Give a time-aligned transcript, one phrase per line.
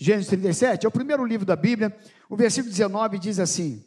[0.00, 1.94] Gênesis 37, é o primeiro livro da Bíblia,
[2.30, 3.84] o versículo 19 diz assim: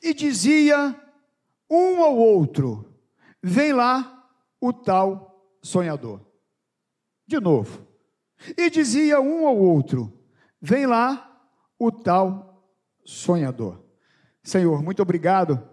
[0.00, 0.94] E dizia
[1.68, 2.94] um ao outro:
[3.42, 6.24] Vem lá o tal sonhador.
[7.26, 7.84] De novo.
[8.56, 10.16] E dizia um ao outro:
[10.60, 11.44] Vem lá
[11.76, 12.72] o tal
[13.04, 13.84] sonhador.
[14.40, 15.68] Senhor, muito obrigado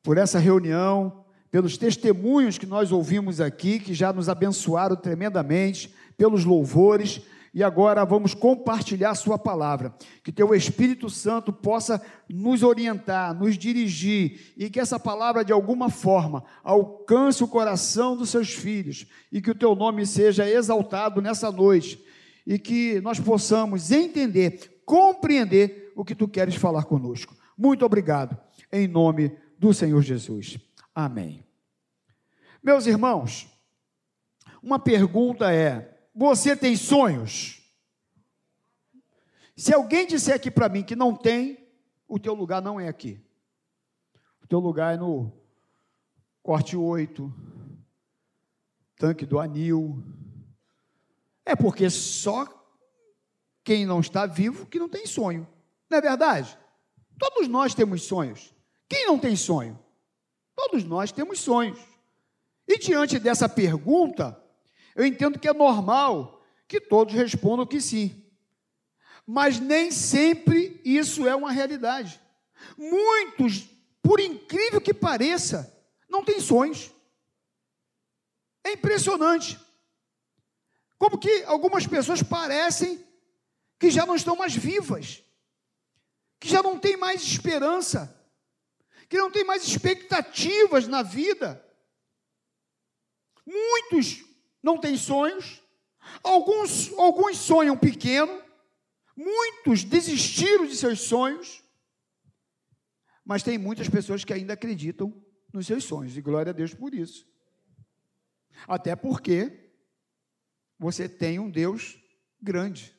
[0.00, 1.21] por essa reunião,
[1.52, 7.20] pelos testemunhos que nós ouvimos aqui, que já nos abençoaram tremendamente, pelos louvores
[7.54, 9.94] e agora vamos compartilhar Sua palavra.
[10.24, 15.90] Que Teu Espírito Santo possa nos orientar, nos dirigir e que essa palavra, de alguma
[15.90, 21.52] forma, alcance o coração dos Seus filhos e que o Teu nome seja exaltado nessa
[21.52, 22.02] noite
[22.46, 27.36] e que nós possamos entender, compreender o que Tu queres falar conosco.
[27.58, 28.38] Muito obrigado,
[28.72, 30.58] em nome do Senhor Jesus.
[30.94, 31.44] Amém.
[32.62, 33.48] Meus irmãos,
[34.62, 37.60] uma pergunta é: você tem sonhos?
[39.56, 41.58] Se alguém disser aqui para mim que não tem,
[42.08, 43.20] o teu lugar não é aqui.
[44.42, 45.32] O teu lugar é no
[46.42, 47.32] corte 8,
[48.96, 50.02] tanque do anil.
[51.44, 52.46] É porque só
[53.64, 55.46] quem não está vivo que não tem sonho.
[55.88, 56.58] Não é verdade?
[57.18, 58.54] Todos nós temos sonhos.
[58.88, 59.78] Quem não tem sonho?
[60.54, 61.78] Todos nós temos sonhos.
[62.66, 64.40] E diante dessa pergunta,
[64.94, 68.24] eu entendo que é normal que todos respondam que sim.
[69.26, 72.20] Mas nem sempre isso é uma realidade.
[72.76, 73.68] Muitos,
[74.02, 75.72] por incrível que pareça,
[76.08, 76.90] não têm sonhos.
[78.64, 79.58] É impressionante.
[80.98, 83.04] Como que algumas pessoas parecem
[83.78, 85.22] que já não estão mais vivas,
[86.38, 88.21] que já não têm mais esperança,
[89.12, 91.62] que não têm mais expectativas na vida.
[93.44, 94.24] Muitos
[94.62, 95.62] não têm sonhos,
[96.22, 98.42] alguns, alguns sonham pequeno,
[99.14, 101.62] muitos desistiram de seus sonhos,
[103.22, 105.14] mas tem muitas pessoas que ainda acreditam
[105.52, 107.28] nos seus sonhos, e glória a Deus por isso.
[108.66, 109.74] Até porque
[110.78, 111.98] você tem um Deus
[112.40, 112.96] grande,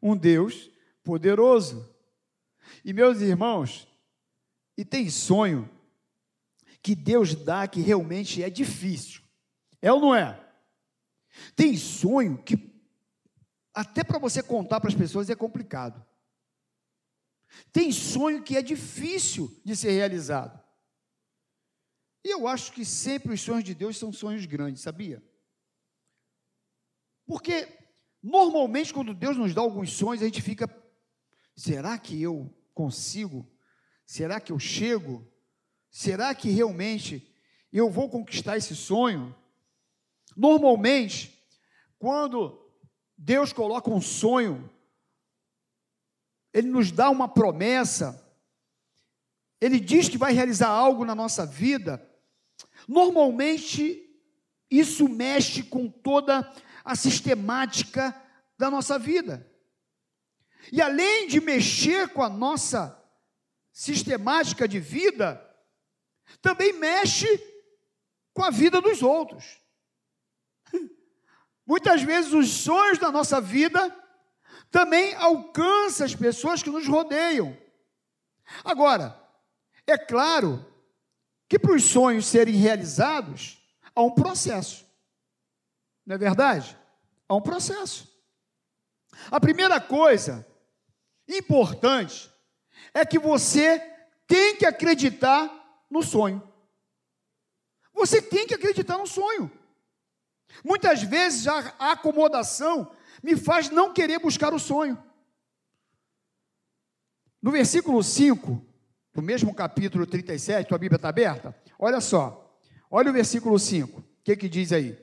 [0.00, 0.70] um Deus
[1.04, 1.94] poderoso.
[2.82, 3.87] E meus irmãos,
[4.78, 5.68] e tem sonho
[6.80, 9.20] que Deus dá que realmente é difícil.
[9.82, 10.40] É ou não é?
[11.56, 12.56] Tem sonho que
[13.74, 16.06] até para você contar para as pessoas é complicado.
[17.72, 20.62] Tem sonho que é difícil de ser realizado.
[22.24, 25.20] E eu acho que sempre os sonhos de Deus são sonhos grandes, sabia?
[27.26, 27.66] Porque
[28.22, 30.70] normalmente quando Deus nos dá alguns sonhos, a gente fica:
[31.56, 33.44] será que eu consigo?
[34.08, 35.30] Será que eu chego?
[35.90, 37.30] Será que realmente
[37.70, 39.36] eu vou conquistar esse sonho?
[40.34, 41.46] Normalmente,
[41.98, 42.58] quando
[43.18, 44.72] Deus coloca um sonho,
[46.54, 48.18] Ele nos dá uma promessa,
[49.60, 52.02] Ele diz que vai realizar algo na nossa vida,
[52.88, 54.10] normalmente
[54.70, 56.50] isso mexe com toda
[56.82, 58.18] a sistemática
[58.56, 59.46] da nossa vida.
[60.72, 62.97] E além de mexer com a nossa
[63.78, 65.40] sistemática de vida,
[66.42, 67.28] também mexe
[68.34, 69.62] com a vida dos outros.
[71.64, 73.96] Muitas vezes os sonhos da nossa vida
[74.68, 77.56] também alcançam as pessoas que nos rodeiam.
[78.64, 79.16] Agora,
[79.86, 80.66] é claro
[81.48, 83.62] que para os sonhos serem realizados,
[83.94, 84.84] há um processo.
[86.04, 86.76] Não é verdade?
[87.28, 88.12] Há um processo.
[89.30, 90.44] A primeira coisa
[91.28, 92.28] importante
[92.94, 93.78] é que você
[94.26, 95.50] tem que acreditar
[95.90, 96.42] no sonho.
[97.94, 99.50] Você tem que acreditar no sonho.
[100.64, 102.90] Muitas vezes a acomodação
[103.22, 105.02] me faz não querer buscar o sonho.
[107.40, 108.64] No versículo 5,
[109.14, 111.56] do mesmo capítulo 37, tua Bíblia está aberta?
[111.78, 112.58] Olha só,
[112.90, 114.98] olha o versículo 5, o que, que diz aí?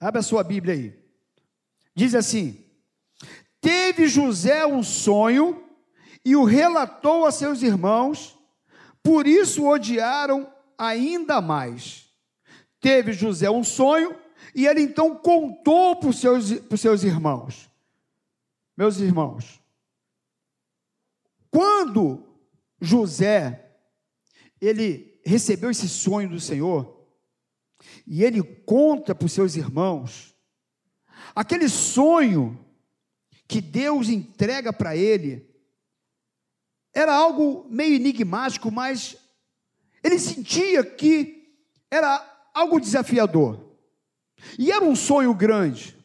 [0.00, 0.98] Abre a sua Bíblia aí.
[1.94, 2.64] Diz assim:
[3.60, 5.67] Teve José um sonho
[6.24, 8.38] e o relatou a seus irmãos,
[9.02, 12.08] por isso o odiaram ainda mais
[12.80, 14.16] teve José um sonho
[14.54, 17.70] e ele então contou para os seus, para os seus irmãos.
[18.76, 19.60] Meus irmãos,
[21.50, 22.24] quando
[22.80, 23.74] José
[24.60, 27.06] ele recebeu esse sonho do Senhor
[28.06, 30.34] e ele conta para os seus irmãos,
[31.34, 32.58] aquele sonho
[33.46, 35.47] que Deus entrega para ele
[36.94, 39.16] era algo meio enigmático, mas
[40.02, 41.54] ele sentia que
[41.90, 42.24] era
[42.54, 43.68] algo desafiador.
[44.58, 45.96] E era um sonho grande.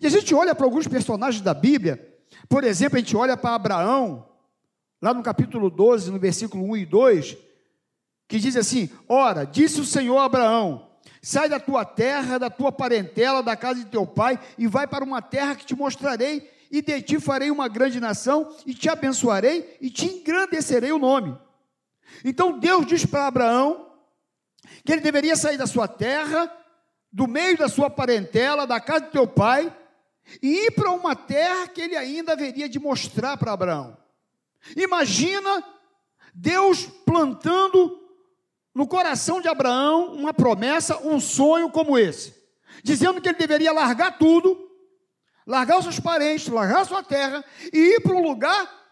[0.00, 2.08] E a gente olha para alguns personagens da Bíblia,
[2.48, 4.28] por exemplo, a gente olha para Abraão,
[5.00, 7.36] lá no capítulo 12, no versículo 1 e 2,
[8.28, 10.88] que diz assim: Ora, disse o Senhor a Abraão:
[11.20, 15.04] Sai da tua terra, da tua parentela, da casa de teu pai, e vai para
[15.04, 19.76] uma terra que te mostrarei, e de ti farei uma grande nação, e te abençoarei,
[19.78, 21.38] e te engrandecerei o nome.
[22.24, 23.92] Então Deus diz para Abraão
[24.82, 26.50] que ele deveria sair da sua terra,
[27.12, 29.70] do meio da sua parentela, da casa de teu pai,
[30.42, 33.94] e ir para uma terra que ele ainda haveria de mostrar para Abraão.
[34.74, 35.62] Imagina
[36.32, 38.00] Deus plantando
[38.74, 42.34] no coração de Abraão uma promessa, um sonho como esse,
[42.82, 44.71] dizendo que ele deveria largar tudo,
[45.46, 48.82] largar os seus parentes, largar sua terra e ir para um lugar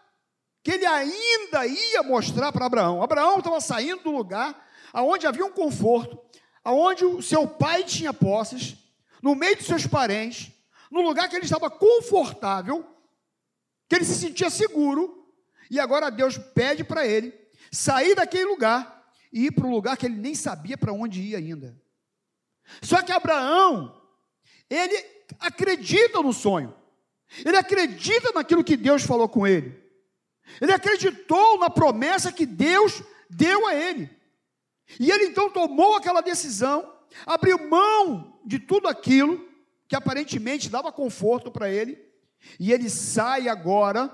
[0.63, 3.01] que ele ainda ia mostrar para Abraão.
[3.01, 6.19] Abraão estava saindo do lugar aonde havia um conforto,
[6.63, 8.77] aonde o seu pai tinha posses,
[9.21, 10.51] no meio dos seus parentes,
[10.91, 12.85] no lugar que ele estava confortável,
[13.87, 15.33] que ele se sentia seguro,
[15.69, 17.33] e agora Deus pede para ele
[17.71, 19.01] sair daquele lugar
[19.31, 21.79] e ir para um lugar que ele nem sabia para onde ia ainda.
[22.81, 24.00] Só que Abraão,
[24.73, 25.05] ele
[25.39, 26.73] acredita no sonho,
[27.45, 29.79] ele acredita naquilo que Deus falou com ele,
[30.59, 34.09] ele acreditou na promessa que Deus deu a ele.
[34.99, 36.93] E ele então tomou aquela decisão,
[37.25, 39.47] abriu mão de tudo aquilo
[39.87, 41.99] que aparentemente dava conforto para ele,
[42.59, 44.09] e ele sai agora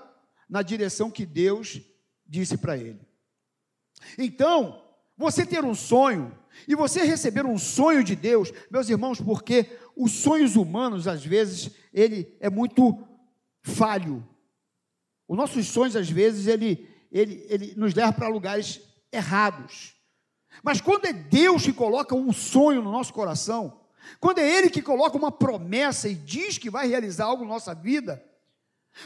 [0.50, 1.80] na direção que Deus
[2.26, 3.00] disse para ele.
[4.18, 4.84] Então,
[5.18, 6.38] você ter um sonho
[6.68, 11.72] e você receber um sonho de Deus, meus irmãos, porque os sonhos humanos às vezes
[11.94, 12.98] ele é muito
[13.64, 14.28] falho.
[15.28, 19.96] Os nossos sonhos às vezes ele ele, ele nos leva para lugares errados.
[20.64, 23.82] Mas quando é Deus que coloca um sonho no nosso coração,
[24.20, 27.74] quando é Ele que coloca uma promessa e diz que vai realizar algo na nossa
[27.74, 28.24] vida,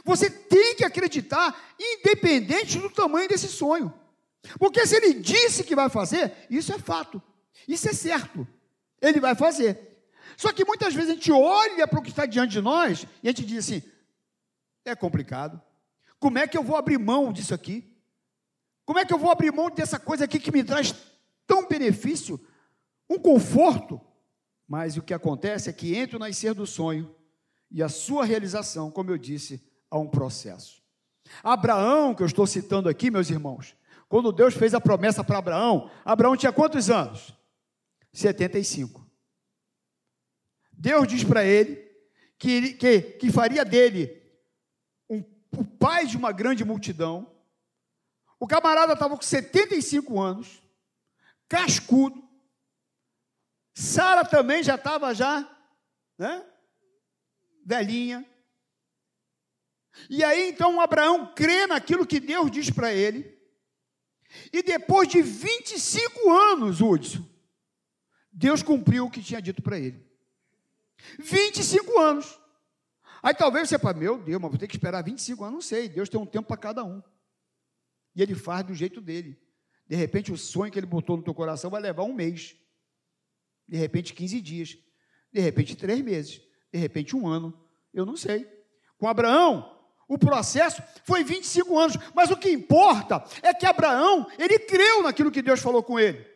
[0.05, 3.93] você tem que acreditar, independente do tamanho desse sonho.
[4.57, 7.21] Porque se Ele disse que vai fazer, isso é fato,
[7.67, 8.47] isso é certo,
[9.01, 9.90] Ele vai fazer.
[10.37, 13.27] Só que muitas vezes a gente olha para o que está diante de nós e
[13.27, 13.83] a gente diz assim:
[14.85, 15.61] é complicado.
[16.19, 17.91] Como é que eu vou abrir mão disso aqui?
[18.85, 20.93] Como é que eu vou abrir mão dessa coisa aqui que me traz
[21.47, 22.39] tão benefício,
[23.09, 23.99] um conforto?
[24.67, 27.13] Mas o que acontece é que entre o nascer do sonho
[27.69, 30.81] e a sua realização, como eu disse, há um processo.
[31.43, 33.75] Abraão, que eu estou citando aqui, meus irmãos,
[34.07, 37.33] quando Deus fez a promessa para Abraão, Abraão tinha quantos anos?
[38.11, 39.00] 75.
[40.81, 41.75] Deus diz para ele
[42.39, 44.19] que, que, que faria dele
[45.07, 45.23] um,
[45.55, 47.31] o pai de uma grande multidão.
[48.39, 50.63] O camarada estava com 75 anos,
[51.47, 52.27] cascudo,
[53.75, 55.47] Sara também já estava já,
[56.17, 56.43] né?
[57.63, 58.27] Velhinha.
[60.09, 63.39] E aí então Abraão crê naquilo que Deus diz para ele.
[64.51, 67.23] E depois de 25 anos, Hudson,
[68.31, 70.10] Deus cumpriu o que tinha dito para ele.
[71.19, 72.39] 25 anos.
[73.23, 75.53] Aí talvez você fale, meu Deus, mas vou ter que esperar 25 anos.
[75.53, 77.01] Não sei, Deus tem um tempo para cada um.
[78.15, 79.39] E ele faz do jeito dele.
[79.87, 82.55] De repente, o sonho que ele botou no teu coração vai levar um mês
[83.71, 84.77] de repente 15 dias,
[85.31, 86.41] de repente três meses,
[86.73, 87.57] de repente um ano,
[87.93, 88.45] eu não sei.
[88.97, 94.59] Com Abraão, o processo foi 25 anos, mas o que importa é que Abraão, ele
[94.59, 96.29] creu naquilo que Deus falou com ele.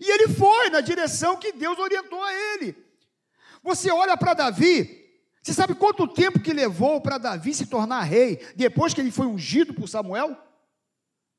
[0.00, 2.76] E ele foi na direção que Deus orientou a ele.
[3.62, 5.02] Você olha para Davi,
[5.42, 9.26] você sabe quanto tempo que levou para Davi se tornar rei depois que ele foi
[9.26, 10.36] ungido por Samuel?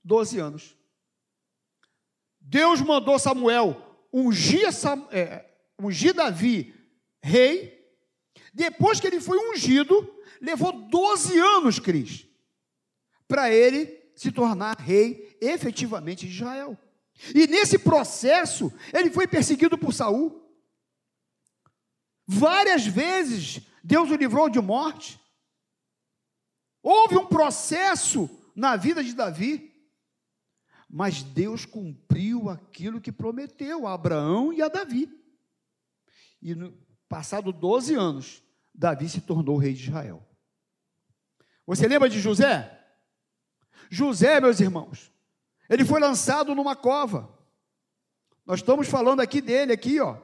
[0.03, 0.75] Doze anos.
[2.39, 4.67] Deus mandou Samuel ungir,
[5.11, 5.45] é,
[5.79, 6.73] ungir Davi
[7.21, 7.81] rei,
[8.53, 12.27] depois que ele foi ungido, levou 12 anos, Cris,
[13.27, 16.77] para ele se tornar rei efetivamente de Israel.
[17.33, 20.42] E nesse processo, ele foi perseguido por Saul.
[22.25, 25.19] Várias vezes Deus o livrou de morte.
[26.81, 29.71] Houve um processo na vida de Davi.
[30.89, 35.09] Mas Deus cumpriu aquilo que prometeu a Abraão e a Davi.
[36.39, 36.71] E no
[37.09, 40.23] passado 12 anos, Davi se tornou rei de Israel.
[41.65, 42.79] Você lembra de José?
[43.89, 45.11] José, meus irmãos,
[45.69, 47.27] ele foi lançado numa cova.
[48.45, 50.17] Nós estamos falando aqui dele, aqui, ó,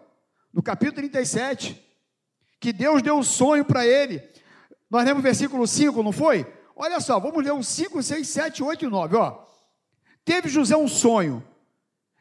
[0.54, 1.89] no capítulo 37,
[2.60, 4.22] que Deus deu um sonho para ele.
[4.90, 6.46] Nós lemos o versículo 5, não foi?
[6.76, 9.44] Olha só, vamos ler o 5, 6, 7, 8 e 9, ó.
[10.26, 11.44] Teve José um sonho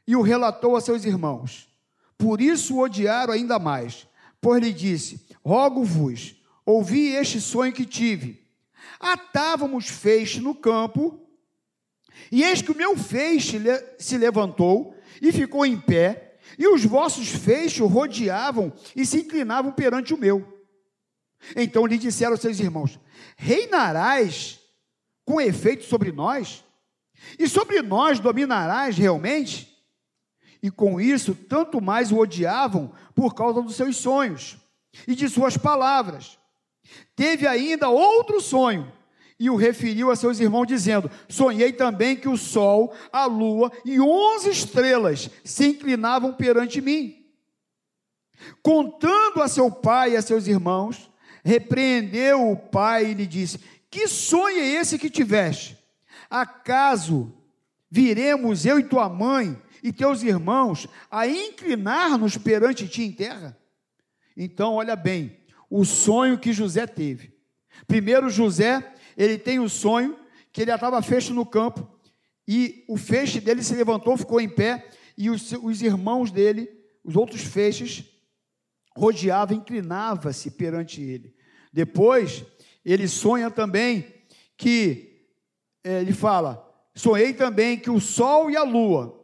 [0.06, 1.68] e o relatou a seus irmãos.
[2.16, 4.06] Por isso o odiaram ainda mais,
[4.40, 8.42] pois lhe disse: Rogo-vos, ouvi este sonho que tive.
[8.98, 11.20] Atávamos feixe no campo,
[12.32, 13.60] e eis que o meu feixe
[13.98, 20.14] se levantou e ficou em pé, e os vossos feixes rodeavam e se inclinavam perante
[20.14, 20.66] o meu.
[21.56, 22.98] Então lhe disseram seus irmãos:
[23.36, 24.60] Reinarás
[25.24, 26.64] com efeito sobre nós?
[27.38, 29.76] E sobre nós dominarás realmente?
[30.62, 34.56] E com isso, tanto mais o odiavam por causa dos seus sonhos
[35.06, 36.38] e de suas palavras.
[37.14, 38.92] Teve ainda outro sonho
[39.38, 44.00] e o referiu a seus irmãos, dizendo: Sonhei também que o sol, a lua e
[44.00, 47.24] onze estrelas se inclinavam perante mim.
[48.62, 51.10] Contando a seu pai e a seus irmãos,
[51.44, 55.78] repreendeu o pai e lhe disse: Que sonho é esse que tiveste?
[56.28, 57.32] Acaso
[57.90, 63.56] viremos eu e tua mãe e teus irmãos a inclinar-nos perante ti em terra?
[64.36, 65.36] Então, olha bem,
[65.70, 67.32] o sonho que José teve.
[67.86, 70.16] Primeiro, José, ele tem o sonho
[70.52, 71.86] que ele estava fecho no campo
[72.46, 76.70] e o feixe dele se levantou, ficou em pé e os, os irmãos dele,
[77.02, 78.04] os outros feixes,
[78.96, 81.34] rodeava, inclinava-se perante ele.
[81.72, 82.44] Depois,
[82.84, 84.06] ele sonha também
[84.56, 85.26] que,
[85.82, 89.20] é, ele fala, sonhei também que o sol e a lua,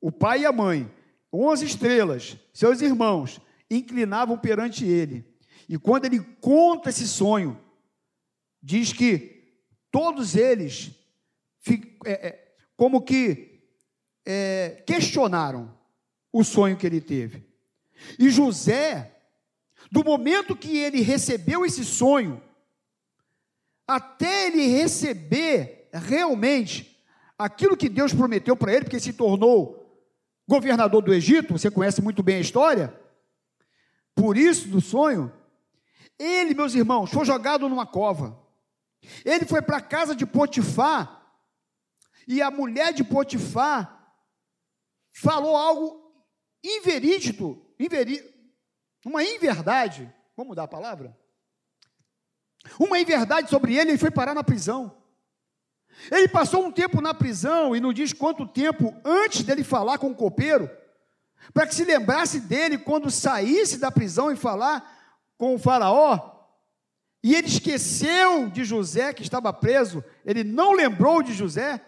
[0.00, 0.90] o pai e a mãe,
[1.32, 5.24] onze estrelas, seus irmãos, inclinavam perante ele.
[5.66, 7.58] E quando ele conta esse sonho,
[8.62, 10.90] diz que todos eles,
[12.04, 13.62] é, é, como que
[14.24, 15.76] é, questionaram
[16.32, 17.46] o sonho que ele teve.
[18.18, 19.16] E José,
[19.90, 22.42] do momento que ele recebeu esse sonho,
[23.86, 27.02] até ele receber realmente
[27.38, 29.78] aquilo que Deus prometeu para ele, porque se tornou
[30.46, 32.94] governador do Egito, você conhece muito bem a história,
[34.14, 35.32] por isso do sonho,
[36.18, 38.36] ele, meus irmãos, foi jogado numa cova.
[39.24, 41.16] Ele foi para a casa de Potifar,
[42.26, 44.12] e a mulher de Potifar
[45.12, 46.12] falou algo
[46.62, 48.22] inverídico, inverí
[49.04, 51.16] uma inverdade, vamos mudar a palavra?
[52.78, 54.94] Uma inverdade sobre ele, ele foi parar na prisão.
[56.10, 60.10] Ele passou um tempo na prisão e não diz quanto tempo antes dele falar com
[60.10, 60.70] o copeiro,
[61.52, 66.37] para que se lembrasse dele quando saísse da prisão e falar com o faraó.
[67.28, 71.78] E ele esqueceu de José que estava preso, ele não lembrou de José.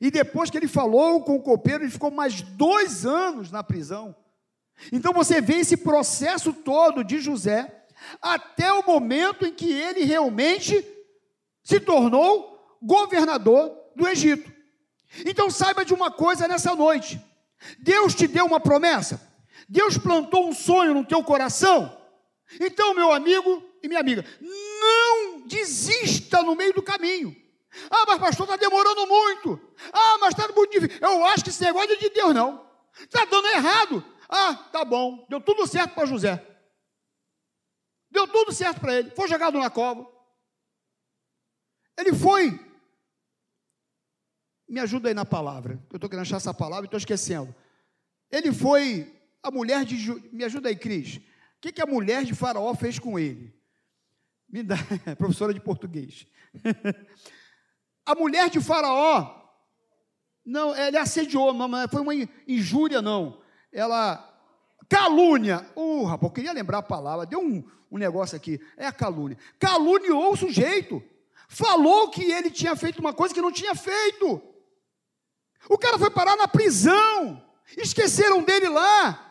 [0.00, 4.16] E depois que ele falou com o copeiro, ele ficou mais dois anos na prisão.
[4.90, 7.84] Então você vê esse processo todo de José,
[8.22, 10.82] até o momento em que ele realmente
[11.62, 14.50] se tornou governador do Egito.
[15.26, 17.20] Então saiba de uma coisa nessa noite:
[17.78, 19.20] Deus te deu uma promessa,
[19.68, 21.94] Deus plantou um sonho no teu coração.
[22.60, 27.36] Então, meu amigo e minha amiga, não desista no meio do caminho.
[27.90, 29.60] Ah, mas pastor, está demorando muito.
[29.92, 30.98] Ah, mas está muito difícil.
[31.00, 32.66] Eu acho que esse negócio é de Deus, não.
[32.98, 34.04] Está dando errado.
[34.28, 36.44] Ah, tá bom, deu tudo certo para José.
[38.10, 39.10] Deu tudo certo para ele.
[39.10, 40.06] Foi jogado na cova.
[41.98, 42.58] Ele foi.
[44.68, 45.74] Me ajuda aí na palavra.
[45.90, 47.54] Eu estou querendo achar essa palavra e estou esquecendo.
[48.30, 49.14] Ele foi.
[49.42, 49.96] A mulher de.
[50.32, 51.20] Me ajuda aí, Cris.
[51.58, 53.54] O que, que a mulher de Faraó fez com ele?
[54.48, 54.76] Me dá,
[55.18, 56.26] professora de português.
[58.06, 59.36] a mulher de Faraó.
[60.44, 62.14] Não, ele assediou, não foi uma
[62.46, 64.24] injúria, não ela
[64.88, 65.66] calúnia.
[65.76, 68.60] Uh, rapaz, eu queria lembrar a palavra, deu um, um negócio aqui.
[68.76, 69.36] É a calúnia.
[69.58, 71.02] Caluniou o sujeito.
[71.48, 74.42] Falou que ele tinha feito uma coisa que não tinha feito.
[75.68, 77.42] O cara foi parar na prisão.
[77.76, 79.27] Esqueceram dele lá.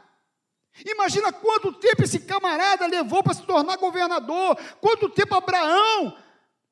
[0.85, 4.57] Imagina quanto tempo esse camarada levou para se tornar governador.
[4.79, 6.17] Quanto tempo Abraão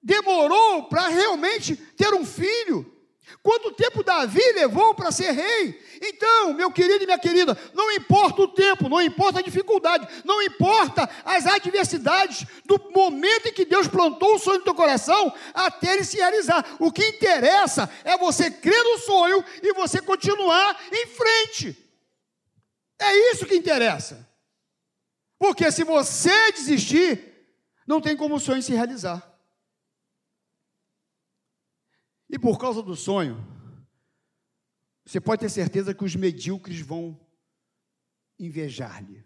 [0.02, 2.96] demorou para realmente ter um filho.
[3.42, 5.80] Quanto tempo Davi levou para ser rei?
[6.02, 10.42] Então, meu querido e minha querida, não importa o tempo, não importa a dificuldade, não
[10.42, 15.94] importa as adversidades, do momento em que Deus plantou o sonho no teu coração, até
[15.94, 16.66] ele se realizar.
[16.80, 21.85] O que interessa é você crer no sonho e você continuar em frente.
[23.00, 24.28] É isso que interessa.
[25.38, 27.34] Porque se você desistir,
[27.88, 29.32] não tem como o sonho se realizar.
[32.30, 33.38] E por causa do sonho,
[35.06, 37.20] você pode ter certeza que os medíocres vão
[38.40, 39.24] invejar-lhe.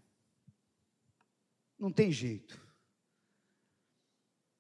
[1.78, 2.60] Não tem jeito.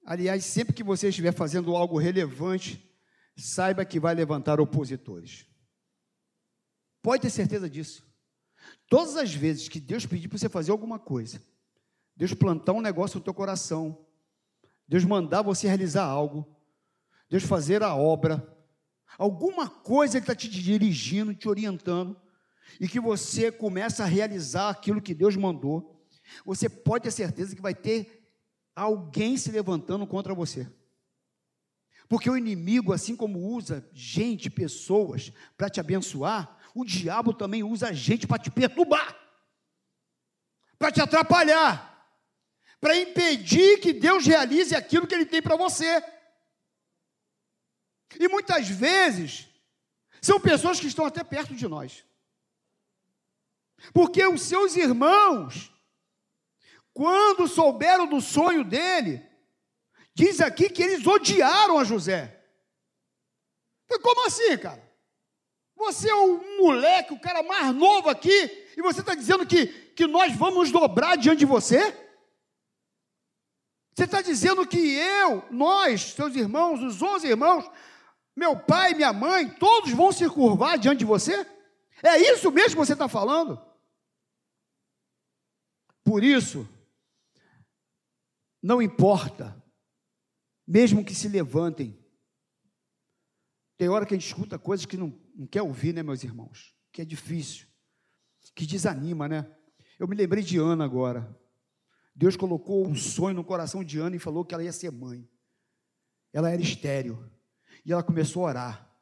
[0.06, 2.89] Aliás, sempre que você estiver fazendo algo relevante,
[3.38, 5.46] saiba que vai levantar opositores.
[7.01, 8.09] Pode ter certeza disso.
[8.88, 11.42] Todas as vezes que Deus pedir para você fazer alguma coisa,
[12.16, 14.06] Deus plantar um negócio no teu coração,
[14.88, 16.46] Deus mandar você realizar algo,
[17.30, 18.46] Deus fazer a obra,
[19.18, 22.20] alguma coisa Ele está te dirigindo, te orientando,
[22.80, 26.04] e que você começa a realizar aquilo que Deus mandou,
[26.46, 28.28] você pode ter certeza que vai ter
[28.75, 30.68] alguém se levantando contra você.
[32.08, 37.93] Porque o inimigo, assim como usa gente, pessoas, para te abençoar, o diabo também usa
[37.93, 39.17] gente para te perturbar,
[40.77, 41.88] para te atrapalhar,
[42.79, 46.03] para impedir que Deus realize aquilo que Ele tem para você.
[48.19, 49.47] E muitas vezes,
[50.21, 52.03] são pessoas que estão até perto de nós.
[53.93, 55.71] Porque os seus irmãos,
[56.93, 59.25] quando souberam do sonho dele,
[60.13, 62.35] diz aqui que eles odiaram a José.
[64.01, 64.88] Como assim, cara?
[65.79, 68.29] Você é o moleque, o cara mais novo aqui,
[68.75, 71.79] e você está dizendo que, que nós vamos dobrar diante de você?
[73.95, 77.65] Você está dizendo que eu, nós, seus irmãos, os onze irmãos,
[78.36, 81.48] meu pai, minha mãe, todos vão se curvar diante de você?
[82.03, 83.57] É isso mesmo que você está falando?
[86.03, 86.67] Por isso,
[88.62, 89.55] não importa,
[90.67, 91.98] mesmo que se levantem,
[93.77, 96.75] tem hora que a gente escuta coisas que não, não quer ouvir, né, meus irmãos?
[96.91, 97.65] Que é difícil,
[98.53, 99.50] que desanima, né?
[99.98, 101.34] Eu me lembrei de Ana agora.
[102.13, 105.25] Deus colocou um sonho no coração de Ana e falou que ela ia ser mãe.
[106.34, 107.24] Ela era estéril.
[107.86, 109.00] E ela começou a orar.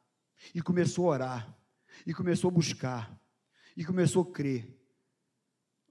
[0.54, 1.58] E começou a orar.
[2.06, 3.20] E começou a buscar.
[3.76, 4.80] E começou a crer.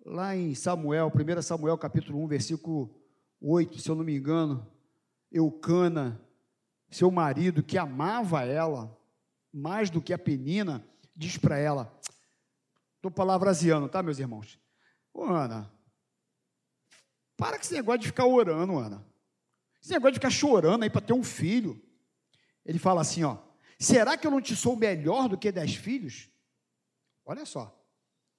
[0.06, 2.98] Lá em Samuel, 1 Samuel capítulo 1, versículo
[3.42, 4.66] 8, se eu não me engano,
[5.30, 6.22] Eucana,
[6.90, 8.98] seu marido, que amava ela
[9.54, 12.00] mais do que a penina, diz para ela,
[12.96, 14.60] estou palavraseando, tá, meus irmãos?
[15.14, 15.72] Ô, Ana,
[17.36, 19.06] para com esse negócio de ficar orando, Ana.
[19.82, 21.82] Esse negócio de ficar chorando aí para ter um filho.
[22.66, 23.38] Ele fala assim, ó,
[23.80, 26.30] será que eu não te sou melhor do que dez filhos?
[27.26, 27.74] Olha só,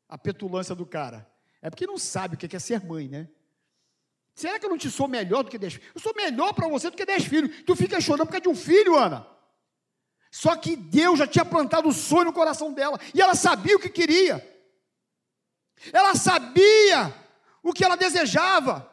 [0.08, 1.30] a petulância do cara.
[1.62, 3.28] É porque não sabe o que é ser mãe, né?
[4.34, 5.90] Será que eu não te sou melhor do que dez filhos?
[5.94, 7.64] Eu sou melhor para você do que dez filhos.
[7.64, 9.26] Tu fica chorando por causa de um filho, Ana.
[10.30, 12.98] Só que Deus já tinha plantado o sonho no coração dela.
[13.14, 14.44] E ela sabia o que queria.
[15.92, 17.14] Ela sabia
[17.62, 18.90] o que ela desejava.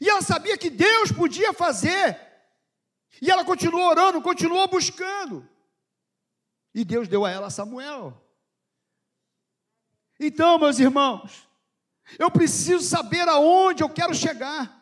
[0.00, 2.18] E ela sabia que Deus podia fazer.
[3.20, 5.48] E ela continuou orando, continuou buscando.
[6.74, 8.18] E Deus deu a ela Samuel.
[10.18, 11.48] Então, meus irmãos,
[12.18, 14.80] eu preciso saber aonde eu quero chegar.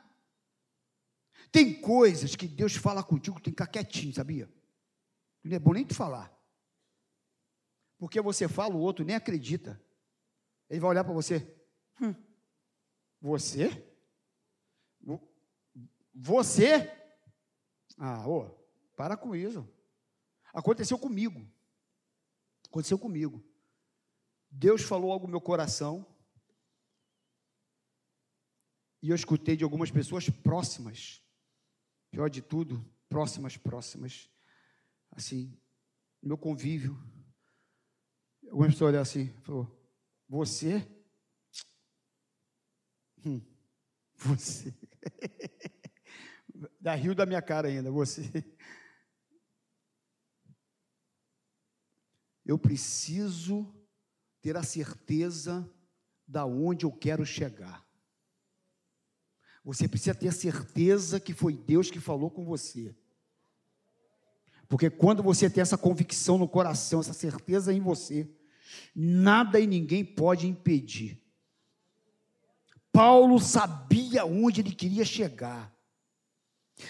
[1.51, 4.49] Tem coisas que Deus fala contigo, tem que ficar quietinho, sabia?
[5.43, 6.33] Não é bom nem te falar.
[7.99, 9.81] Porque você fala, o outro nem acredita.
[10.69, 11.57] Ele vai olhar para você.
[12.01, 12.15] Hum,
[13.21, 13.91] você?
[16.15, 16.91] Você?
[17.97, 18.51] Ah, ô,
[18.97, 19.67] para com isso.
[20.53, 21.47] Aconteceu comigo.
[22.67, 23.43] Aconteceu comigo.
[24.51, 26.07] Deus falou algo no meu coração.
[29.03, 31.23] E eu escutei de algumas pessoas próximas.
[32.11, 34.31] Pior de tudo, próximas, próximas.
[35.13, 35.57] Assim,
[36.23, 36.99] meu convívio.
[38.49, 39.81] Algumas pessoas olharam assim, falou,
[40.29, 40.87] você?
[43.25, 43.41] Hum,
[44.17, 44.75] você.
[46.81, 48.23] da rio da minha cara ainda, você.
[52.45, 53.73] Eu preciso
[54.41, 55.71] ter a certeza
[56.27, 57.87] da onde eu quero chegar.
[59.63, 62.97] Você precisa ter certeza que foi Deus que falou com você.
[64.71, 68.31] Porque quando você tem essa convicção no coração, essa certeza em você,
[68.95, 71.21] nada e ninguém pode impedir.
[72.93, 75.75] Paulo sabia onde ele queria chegar.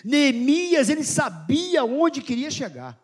[0.05, 3.03] Neemias, ele sabia onde queria chegar.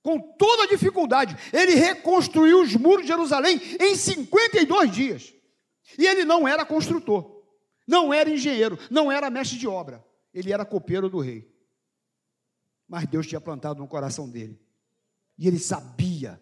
[0.00, 5.34] Com toda a dificuldade, ele reconstruiu os muros de Jerusalém em 52 dias.
[5.98, 7.42] E ele não era construtor,
[7.84, 10.04] não era engenheiro, não era mestre de obra.
[10.32, 11.51] Ele era copeiro do rei.
[12.92, 14.60] Mas Deus tinha plantado no coração dele.
[15.38, 16.38] E ele sabia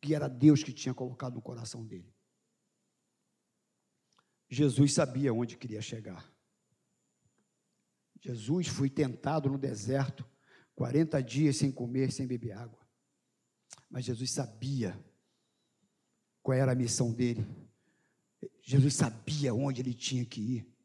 [0.00, 2.12] que era Deus que tinha colocado no coração dele.
[4.48, 6.28] Jesus sabia onde queria chegar.
[8.20, 10.28] Jesus foi tentado no deserto,
[10.74, 12.84] 40 dias sem comer, sem beber água.
[13.88, 15.00] Mas Jesus sabia
[16.42, 17.46] qual era a missão dele.
[18.60, 20.76] Jesus sabia onde ele tinha que ir.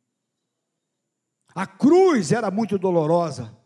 [1.55, 3.65] A cruz era muito dolorosa.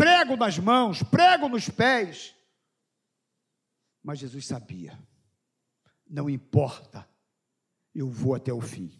[0.00, 2.34] Prego nas mãos, prego nos pés.
[4.02, 4.98] Mas Jesus sabia.
[6.08, 7.06] Não importa,
[7.94, 8.98] eu vou até o fim.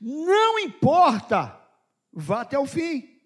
[0.00, 1.64] Não importa,
[2.12, 3.20] vá até o fim.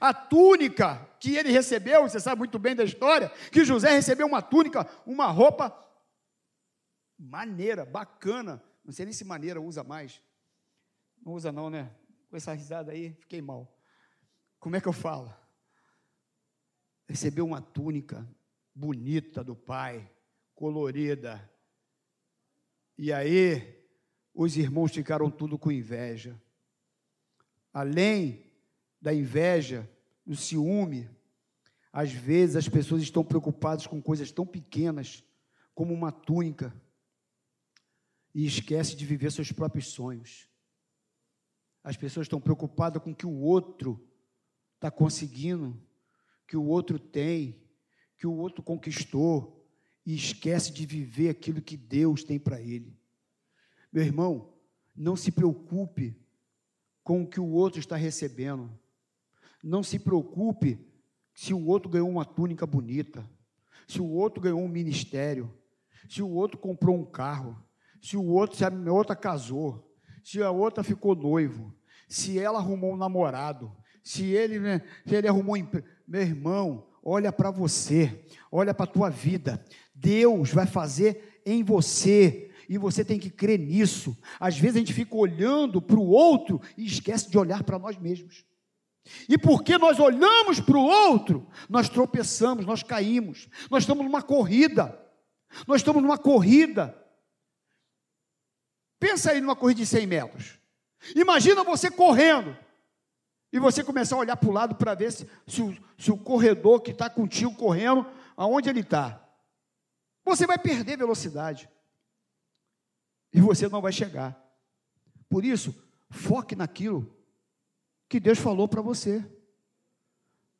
[0.00, 4.40] A túnica que ele recebeu, você sabe muito bem da história, que José recebeu uma
[4.40, 5.86] túnica, uma roupa
[7.18, 8.64] maneira, bacana.
[8.82, 10.22] Não sei nem se maneira usa mais.
[11.22, 11.94] Não usa não, né?
[12.30, 13.70] Com essa risada aí, fiquei mal.
[14.58, 15.30] Como é que eu falo?
[17.08, 18.28] Recebeu uma túnica
[18.74, 20.08] bonita do pai,
[20.54, 21.50] colorida.
[22.96, 23.82] E aí,
[24.34, 26.40] os irmãos ficaram tudo com inveja.
[27.72, 28.44] Além
[29.00, 29.88] da inveja,
[30.24, 31.08] do ciúme,
[31.90, 35.24] às vezes as pessoas estão preocupadas com coisas tão pequenas
[35.74, 36.74] como uma túnica
[38.34, 40.48] e esquece de viver seus próprios sonhos.
[41.82, 44.06] As pessoas estão preocupadas com o que o outro
[44.74, 45.80] está conseguindo,
[46.48, 47.62] que o outro tem,
[48.16, 49.64] que o outro conquistou
[50.04, 52.98] e esquece de viver aquilo que Deus tem para ele.
[53.92, 54.54] Meu irmão,
[54.96, 56.16] não se preocupe
[57.04, 58.70] com o que o outro está recebendo.
[59.62, 60.78] Não se preocupe
[61.34, 63.28] se o outro ganhou uma túnica bonita,
[63.86, 65.52] se o outro ganhou um ministério,
[66.08, 67.62] se o outro comprou um carro,
[68.00, 71.74] se o outro, se a outra casou, se a outra ficou noivo,
[72.08, 73.70] se ela arrumou um namorado,
[74.02, 75.86] se ele, né, se ele arrumou um emprego.
[76.08, 79.62] Meu irmão, olha para você, olha para a tua vida.
[79.94, 84.16] Deus vai fazer em você e você tem que crer nisso.
[84.40, 87.98] Às vezes a gente fica olhando para o outro e esquece de olhar para nós
[87.98, 88.42] mesmos.
[89.28, 93.46] E porque nós olhamos para o outro, nós tropeçamos, nós caímos.
[93.70, 94.98] Nós estamos numa corrida.
[95.66, 96.96] Nós estamos numa corrida.
[98.98, 100.58] Pensa aí numa corrida de 100 metros.
[101.14, 102.56] Imagina você correndo
[103.52, 106.18] e você começar a olhar para o lado para ver se, se, o, se o
[106.18, 108.06] corredor que está contigo correndo,
[108.36, 109.26] aonde ele está.
[110.24, 111.68] Você vai perder velocidade.
[113.32, 114.38] E você não vai chegar.
[115.28, 115.74] Por isso,
[116.10, 117.14] foque naquilo
[118.08, 119.24] que Deus falou para você.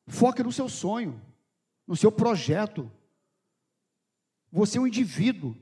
[0.06, 1.20] Foque no seu sonho,
[1.86, 2.90] no seu projeto.
[4.50, 5.54] Você é um indivíduo.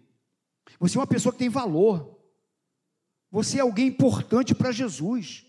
[0.78, 2.16] Você é uma pessoa que tem valor.
[3.30, 5.45] Você é alguém importante para Jesus.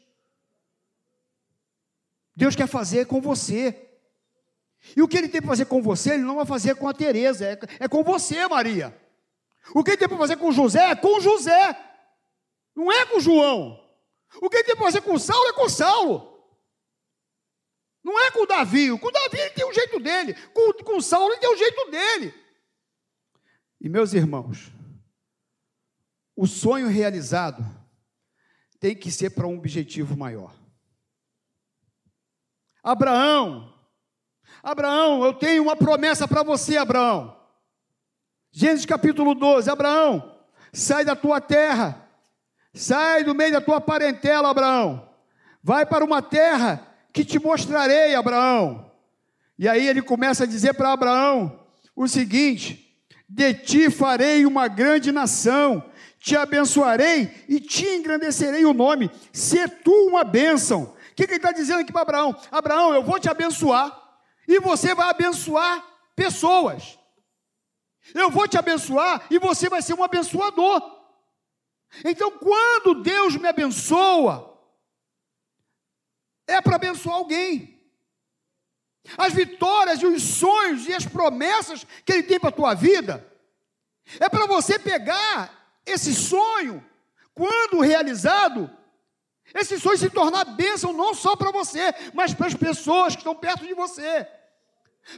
[2.38, 3.89] Deus quer fazer com você.
[4.95, 6.93] E o que ele tem para fazer com você, ele não vai fazer com a
[6.93, 8.95] Tereza, é, é com você, Maria.
[9.73, 11.76] O que ele tem para fazer com José é com José.
[12.76, 13.84] Não é com João.
[14.39, 16.38] O que ele tem para fazer com Saulo é com Saulo.
[18.04, 18.95] Não é com Davi.
[19.00, 20.36] Com Davi ele tem o um jeito dele.
[20.54, 22.34] Com, com Saulo ele tem o um jeito dele.
[23.82, 24.71] E meus irmãos,
[26.36, 27.65] o sonho realizado
[28.80, 30.66] tem que ser para um objetivo maior.
[32.88, 33.67] Abraão,
[34.63, 37.36] Abraão, eu tenho uma promessa para você, Abraão.
[38.50, 40.38] Gênesis capítulo 12: Abraão,
[40.71, 42.08] sai da tua terra,
[42.73, 45.06] sai do meio da tua parentela, Abraão,
[45.62, 48.89] vai para uma terra que te mostrarei, Abraão.
[49.60, 51.60] E aí ele começa a dizer para Abraão
[51.93, 52.97] o seguinte:
[53.28, 55.84] De ti farei uma grande nação,
[56.21, 60.95] te abençoarei e te engrandecerei o nome, se tu uma bênção.
[61.17, 62.39] Que, que ele está dizendo aqui para Abraão?
[62.51, 63.91] Abraão, eu vou te abençoar,
[64.47, 65.84] e você vai abençoar
[66.15, 66.97] pessoas.
[68.13, 70.80] Eu vou te abençoar e você vai ser um abençoador.
[72.06, 74.58] Então, quando Deus me abençoa,
[76.45, 77.82] é para abençoar alguém.
[79.17, 83.27] As vitórias e os sonhos e as promessas que Ele tem para a tua vida,
[84.19, 86.86] é para você pegar esse sonho,
[87.34, 88.77] quando realizado,
[89.54, 93.36] esse sonho se tornar bênção não só para você, mas para as pessoas que estão
[93.36, 94.28] perto de você,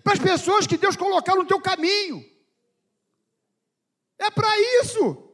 [0.03, 2.23] para as pessoas que Deus colocou no teu caminho.
[4.17, 4.49] É para
[4.81, 5.31] isso.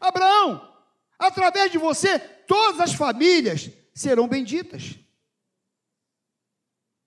[0.00, 0.76] Abraão,
[1.18, 5.02] através de você, todas as famílias serão benditas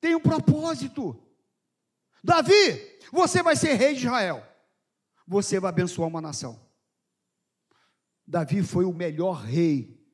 [0.06, 1.20] tem um propósito.
[2.24, 4.46] Davi, você vai ser rei de Israel.
[5.28, 6.64] Você vai abençoar uma nação.
[8.28, 10.05] Davi foi o melhor rei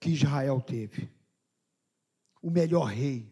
[0.00, 1.10] que Israel teve.
[2.42, 3.30] O melhor rei.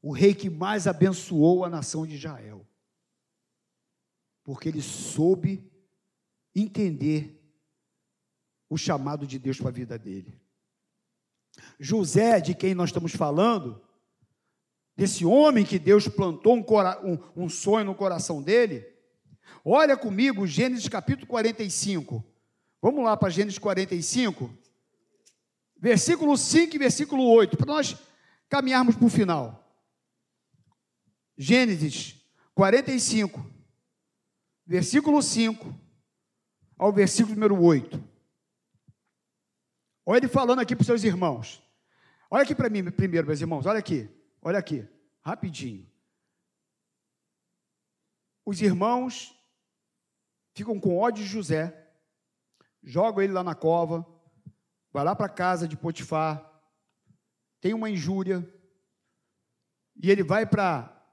[0.00, 2.66] O rei que mais abençoou a nação de Israel.
[4.42, 5.70] Porque ele soube
[6.54, 7.38] entender
[8.70, 10.34] o chamado de Deus para a vida dele.
[11.78, 13.82] José, de quem nós estamos falando,
[14.96, 16.64] desse homem que Deus plantou um,
[17.04, 18.86] um, um sonho no coração dele.
[19.64, 22.24] Olha comigo Gênesis capítulo 45.
[22.80, 24.50] Vamos lá para Gênesis 45,
[25.78, 27.96] versículo 5 e versículo 8, para nós
[28.48, 29.64] caminharmos para o final.
[31.36, 32.16] Gênesis
[32.54, 33.44] 45,
[34.66, 35.74] versículo 5
[36.76, 38.02] ao versículo número 8.
[40.04, 41.62] Olha ele falando aqui para os seus irmãos.
[42.30, 44.08] Olha aqui para mim primeiro, meus irmãos, olha aqui,
[44.42, 44.86] olha aqui,
[45.22, 45.88] rapidinho.
[48.44, 49.34] Os irmãos
[50.54, 51.88] ficam com ódio de José,
[52.82, 54.06] jogam ele lá na cova,
[54.92, 56.44] vai lá para a casa de Potifar,
[57.60, 58.46] tem uma injúria,
[60.00, 61.04] e ele vai para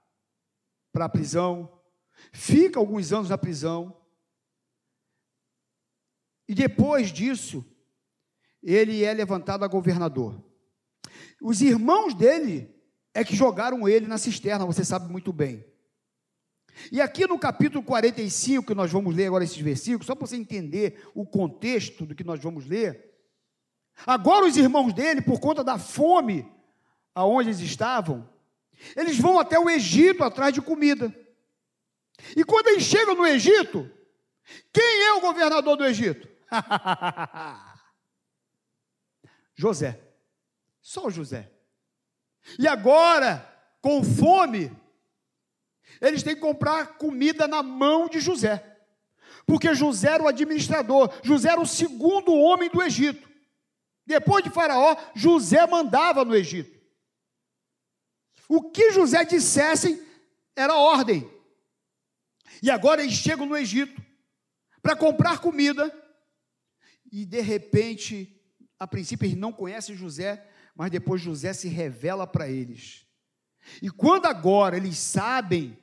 [0.94, 1.82] a prisão,
[2.32, 4.00] fica alguns anos na prisão,
[6.48, 7.66] e depois disso,
[8.62, 10.44] ele é levantado a governador.
[11.42, 12.74] Os irmãos dele
[13.14, 15.66] é que jogaram ele na cisterna, você sabe muito bem.
[16.92, 20.36] E aqui no capítulo 45, que nós vamos ler agora esses versículos, só para você
[20.36, 23.15] entender o contexto do que nós vamos ler.
[24.06, 26.52] Agora os irmãos dele, por conta da fome
[27.14, 28.28] aonde eles estavam,
[28.96, 31.14] eles vão até o Egito atrás de comida.
[32.36, 33.90] E quando eles chegam no Egito,
[34.74, 36.28] quem é o governador do Egito?
[39.56, 40.00] José.
[40.82, 41.52] Só José.
[42.60, 44.72] E agora, com fome,
[46.00, 48.78] eles têm que comprar comida na mão de José.
[49.46, 53.35] Porque José era o administrador, José era o segundo homem do Egito.
[54.06, 56.80] Depois de Faraó, José mandava no Egito.
[58.48, 60.00] O que José dissessem
[60.56, 61.30] era ordem.
[62.62, 64.02] E agora eles chegam no Egito
[64.82, 65.92] para comprar comida.
[67.12, 68.40] E de repente,
[68.78, 73.08] a princípio eles não conhecem José, mas depois José se revela para eles.
[73.82, 75.78] E quando agora eles sabem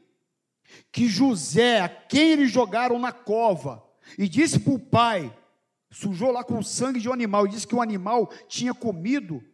[0.91, 3.83] que José, a quem eles jogaram na cova,
[4.17, 5.37] e disse para o pai,
[5.93, 9.45] sujou lá com sangue de um animal, e disse que o animal tinha comido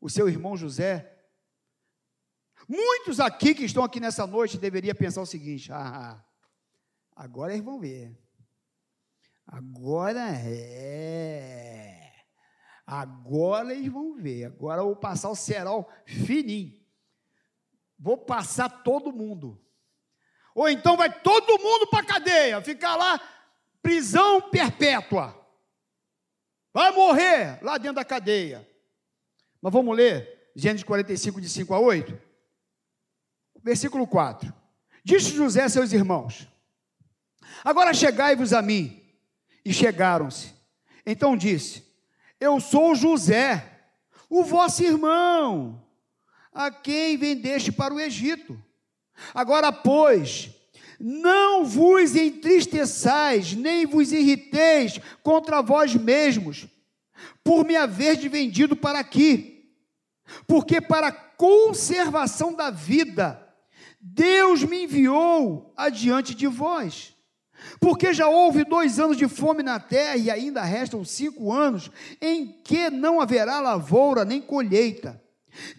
[0.00, 1.10] o seu irmão José.
[2.68, 6.22] Muitos aqui que estão aqui nessa noite deveriam pensar o seguinte: ah,
[7.14, 8.18] agora eles vão ver.
[9.46, 12.12] Agora é.
[12.86, 14.46] Agora eles vão ver.
[14.46, 16.82] Agora eu vou passar o cerol fininho.
[17.98, 19.60] Vou passar todo mundo.
[20.54, 23.20] Ou então vai todo mundo para a cadeia, ficar lá,
[23.82, 25.43] prisão perpétua.
[26.74, 28.68] Vai morrer lá dentro da cadeia.
[29.62, 32.20] Mas vamos ler Gênesis 45, de 5 a 8.
[33.62, 34.52] Versículo 4.
[35.04, 36.48] Disse José a seus irmãos:
[37.64, 39.00] Agora chegai-vos a mim.
[39.64, 40.52] E chegaram-se.
[41.06, 41.84] Então disse:
[42.40, 43.86] Eu sou José,
[44.28, 45.82] o vosso irmão,
[46.52, 48.60] a quem vendeste para o Egito.
[49.32, 50.50] Agora, pois,
[51.06, 56.66] não vos entristeçais, nem vos irriteis contra vós mesmos,
[57.44, 59.68] por me haver vendido para aqui,
[60.46, 63.46] porque para a conservação da vida,
[64.00, 67.14] Deus me enviou adiante de vós.
[67.78, 72.46] Porque já houve dois anos de fome na terra e ainda restam cinco anos em
[72.64, 75.22] que não haverá lavoura nem colheita.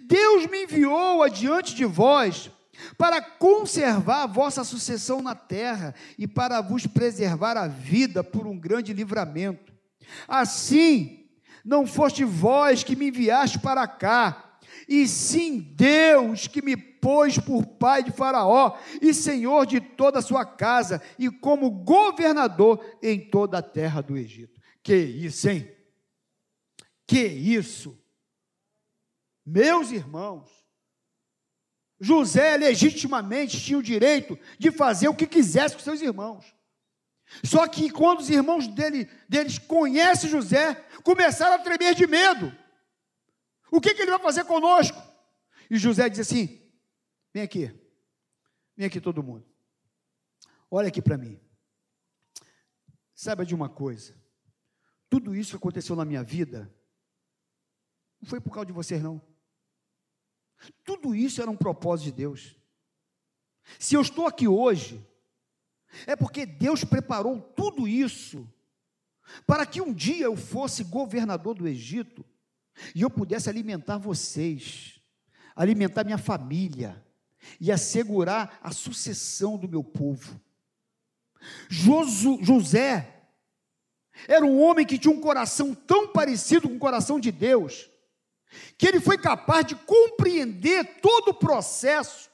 [0.04, 2.52] Deus me enviou adiante de vós
[2.98, 8.58] para conservar a vossa sucessão na terra e para vos preservar a vida por um
[8.58, 9.74] grande livramento.
[10.28, 11.28] Assim,
[11.64, 17.66] não foste vós que me enviaste para cá, e sim Deus que me pôs por
[17.66, 23.60] pai de Faraó e senhor de toda a sua casa e como governador em toda
[23.60, 24.60] a terra do Egito.
[24.84, 25.72] Que isso, hein?
[27.08, 28.00] Que isso?
[29.46, 30.65] Meus irmãos,
[32.00, 36.54] José legitimamente tinha o direito de fazer o que quisesse com seus irmãos.
[37.44, 42.56] Só que quando os irmãos dele, deles conhecem José, começaram a tremer de medo.
[43.72, 45.02] O que, que ele vai fazer conosco?
[45.70, 46.62] E José diz assim:
[47.34, 47.72] Vem aqui,
[48.76, 49.46] vem aqui todo mundo.
[50.70, 51.40] Olha aqui para mim.
[53.14, 54.16] Saiba de uma coisa:
[55.10, 56.74] tudo isso que aconteceu na minha vida,
[58.22, 59.22] não foi por causa de vocês, não.
[60.84, 62.56] Tudo isso era um propósito de Deus.
[63.80, 65.06] Se eu estou aqui hoje,
[66.06, 68.48] é porque Deus preparou tudo isso
[69.46, 72.24] para que um dia eu fosse governador do Egito
[72.94, 75.00] e eu pudesse alimentar vocês,
[75.56, 77.04] alimentar minha família
[77.60, 80.40] e assegurar a sucessão do meu povo.
[81.70, 83.24] José
[84.28, 87.90] era um homem que tinha um coração tão parecido com o coração de Deus
[88.78, 92.30] que ele foi capaz de compreender todo o processo,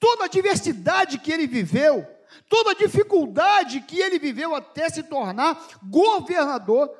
[0.00, 2.06] toda a diversidade que ele viveu,
[2.48, 6.90] toda a dificuldade que ele viveu até se tornar governador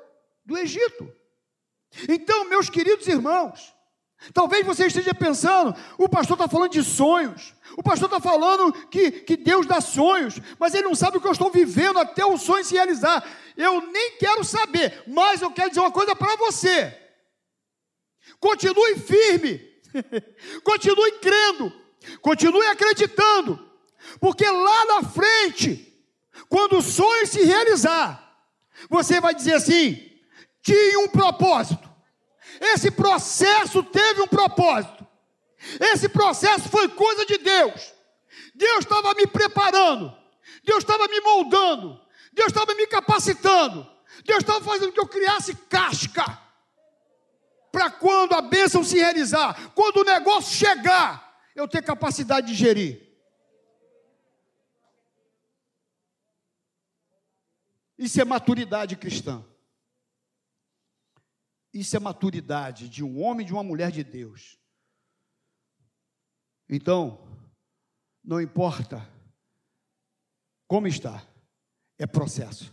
[0.44, 1.10] do Egito.
[2.08, 3.72] Então, meus queridos irmãos,
[4.32, 9.10] talvez você esteja pensando, o pastor está falando de sonhos, o pastor está falando que,
[9.10, 12.36] que Deus dá sonhos, mas ele não sabe o que eu estou vivendo até o
[12.36, 13.24] sonho se realizar.
[13.56, 17.05] Eu nem quero saber, mas eu quero dizer uma coisa para você
[18.40, 19.60] Continue firme.
[20.62, 21.72] continue crendo.
[22.20, 23.58] Continue acreditando.
[24.20, 25.92] Porque lá na frente,
[26.48, 28.22] quando o sonho se realizar,
[28.88, 30.00] você vai dizer assim:
[30.62, 31.88] tinha um propósito.
[32.60, 35.06] Esse processo teve um propósito.
[35.80, 37.92] Esse processo foi coisa de Deus.
[38.54, 40.16] Deus estava me preparando.
[40.64, 42.00] Deus estava me moldando.
[42.32, 43.86] Deus estava me capacitando.
[44.24, 46.45] Deus estava fazendo que eu criasse casca.
[47.76, 53.06] Para quando a bênção se realizar, quando o negócio chegar, eu ter capacidade de gerir.
[57.98, 59.44] Isso é maturidade cristã.
[61.70, 64.58] Isso é maturidade de um homem e de uma mulher de Deus.
[66.66, 67.28] Então,
[68.24, 69.06] não importa
[70.66, 71.22] como está,
[71.98, 72.72] é processo.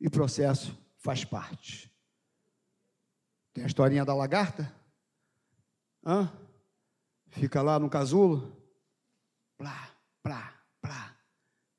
[0.00, 1.94] E processo faz parte.
[3.56, 4.70] Tem a historinha da lagarta?
[6.04, 6.30] Hã?
[7.28, 8.54] Fica lá no casulo.
[9.56, 11.16] Plá, plá, plá.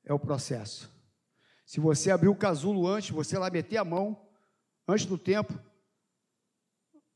[0.02, 0.90] É o processo.
[1.64, 4.28] Se você abrir o casulo antes, você lá meter a mão,
[4.88, 5.52] antes do tempo,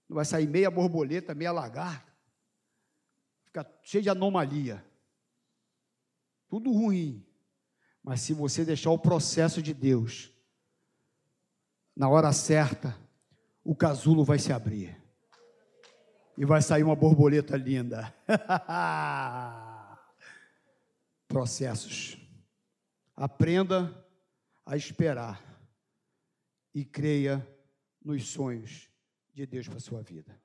[0.09, 2.13] não vai sair meia borboleta, meia lagarta.
[3.47, 4.87] Fica cheio de anomalia.
[6.49, 7.27] Tudo ruim.
[8.01, 10.31] Mas se você deixar o processo de Deus,
[11.97, 12.97] na hora certa,
[13.65, 15.01] o casulo vai se abrir.
[16.37, 18.13] E vai sair uma borboleta linda.
[21.29, 22.17] Processos.
[23.15, 24.07] Aprenda
[24.65, 25.41] a esperar
[26.75, 27.47] e creia
[28.03, 28.89] nos sonhos
[29.33, 30.42] de Deus para a sua vida.